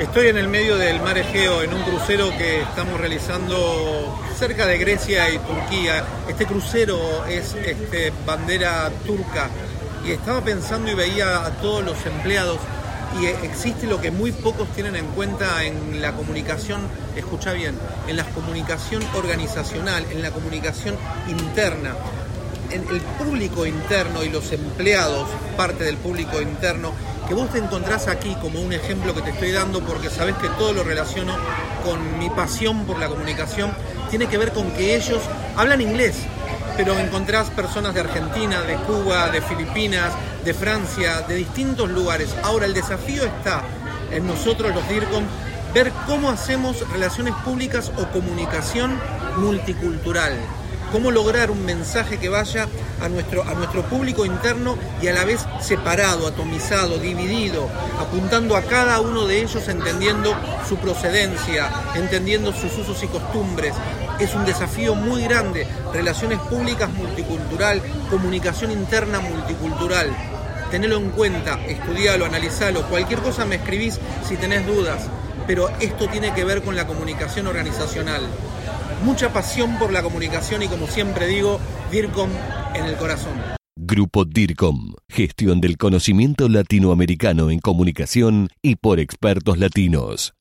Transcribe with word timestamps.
Estoy 0.00 0.28
en 0.28 0.38
el 0.38 0.48
medio 0.48 0.78
del 0.78 0.98
mar 1.02 1.18
Egeo 1.18 1.62
en 1.62 1.74
un 1.74 1.82
crucero 1.82 2.30
que 2.30 2.62
estamos 2.62 2.98
realizando 2.98 4.18
cerca 4.34 4.64
de 4.64 4.78
Grecia 4.78 5.28
y 5.28 5.36
Turquía. 5.36 6.02
Este 6.26 6.46
crucero 6.46 7.26
es 7.26 7.54
este, 7.54 8.10
bandera 8.24 8.90
turca 9.06 9.50
y 10.02 10.12
estaba 10.12 10.40
pensando 10.40 10.90
y 10.90 10.94
veía 10.94 11.44
a 11.44 11.50
todos 11.60 11.84
los 11.84 12.06
empleados 12.06 12.56
y 13.20 13.26
existe 13.26 13.86
lo 13.86 14.00
que 14.00 14.10
muy 14.10 14.32
pocos 14.32 14.72
tienen 14.72 14.96
en 14.96 15.04
cuenta 15.08 15.64
en 15.64 16.00
la 16.00 16.12
comunicación, 16.12 16.80
escucha 17.14 17.52
bien, 17.52 17.74
en 18.08 18.16
la 18.16 18.24
comunicación 18.24 19.02
organizacional, 19.14 20.06
en 20.10 20.22
la 20.22 20.30
comunicación 20.30 20.96
interna. 21.28 21.94
En 22.70 22.88
el 22.88 23.00
público 23.18 23.66
interno 23.66 24.24
y 24.24 24.30
los 24.30 24.50
empleados, 24.52 25.28
parte 25.58 25.84
del 25.84 25.96
público 25.96 26.40
interno, 26.40 26.92
que 27.30 27.36
vos 27.36 27.48
te 27.48 27.58
encontrás 27.58 28.08
aquí 28.08 28.34
como 28.42 28.60
un 28.60 28.72
ejemplo 28.72 29.14
que 29.14 29.22
te 29.22 29.30
estoy 29.30 29.52
dando 29.52 29.80
porque 29.82 30.10
sabés 30.10 30.34
que 30.38 30.48
todo 30.48 30.72
lo 30.72 30.82
relaciono 30.82 31.32
con 31.84 32.18
mi 32.18 32.28
pasión 32.28 32.84
por 32.86 32.98
la 32.98 33.06
comunicación, 33.06 33.72
tiene 34.10 34.26
que 34.26 34.36
ver 34.36 34.50
con 34.52 34.68
que 34.72 34.96
ellos 34.96 35.22
hablan 35.54 35.80
inglés, 35.80 36.16
pero 36.76 36.98
encontrás 36.98 37.48
personas 37.50 37.94
de 37.94 38.00
Argentina, 38.00 38.62
de 38.62 38.74
Cuba, 38.78 39.30
de 39.30 39.40
Filipinas, 39.42 40.12
de 40.44 40.52
Francia, 40.54 41.20
de 41.20 41.36
distintos 41.36 41.88
lugares. 41.88 42.34
Ahora 42.42 42.66
el 42.66 42.74
desafío 42.74 43.24
está 43.24 43.62
en 44.10 44.26
nosotros 44.26 44.74
los 44.74 44.88
DIRCOM 44.88 45.22
ver 45.72 45.92
cómo 46.08 46.30
hacemos 46.30 46.84
relaciones 46.90 47.34
públicas 47.44 47.92
o 47.96 48.08
comunicación 48.08 48.98
multicultural. 49.36 50.32
Cómo 50.92 51.12
lograr 51.12 51.52
un 51.52 51.64
mensaje 51.64 52.18
que 52.18 52.28
vaya 52.28 52.66
a 53.00 53.08
nuestro, 53.08 53.44
a 53.44 53.54
nuestro 53.54 53.82
público 53.84 54.24
interno 54.24 54.76
y 55.00 55.06
a 55.06 55.12
la 55.12 55.24
vez 55.24 55.46
separado, 55.60 56.26
atomizado, 56.26 56.98
dividido, 56.98 57.68
apuntando 58.00 58.56
a 58.56 58.62
cada 58.62 59.00
uno 59.00 59.26
de 59.26 59.40
ellos, 59.40 59.68
entendiendo 59.68 60.34
su 60.68 60.76
procedencia, 60.78 61.70
entendiendo 61.94 62.52
sus 62.52 62.76
usos 62.76 63.00
y 63.04 63.06
costumbres. 63.06 63.72
Es 64.18 64.34
un 64.34 64.44
desafío 64.44 64.96
muy 64.96 65.22
grande, 65.22 65.66
relaciones 65.92 66.40
públicas 66.40 66.90
multicultural, 66.92 67.80
comunicación 68.10 68.72
interna 68.72 69.20
multicultural. 69.20 70.10
Tenelo 70.72 70.96
en 70.96 71.10
cuenta, 71.10 71.60
estudialo, 71.66 72.26
analizalo, 72.26 72.82
cualquier 72.88 73.20
cosa 73.20 73.44
me 73.44 73.56
escribís 73.56 74.00
si 74.28 74.36
tenés 74.36 74.66
dudas, 74.66 75.02
pero 75.46 75.68
esto 75.80 76.08
tiene 76.08 76.32
que 76.34 76.44
ver 76.44 76.62
con 76.62 76.76
la 76.76 76.86
comunicación 76.86 77.46
organizacional. 77.46 78.22
Mucha 79.04 79.32
pasión 79.32 79.78
por 79.78 79.92
la 79.92 80.02
comunicación 80.02 80.62
y 80.62 80.68
como 80.68 80.86
siempre 80.86 81.26
digo, 81.26 81.58
DIRCOM 81.90 82.30
en 82.74 82.84
el 82.84 82.96
corazón. 82.96 83.32
Grupo 83.76 84.24
DIRCOM, 84.24 84.94
gestión 85.08 85.60
del 85.60 85.78
conocimiento 85.78 86.48
latinoamericano 86.48 87.50
en 87.50 87.60
comunicación 87.60 88.48
y 88.62 88.76
por 88.76 89.00
expertos 89.00 89.58
latinos. 89.58 90.34